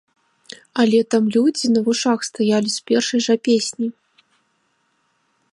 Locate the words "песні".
3.49-3.95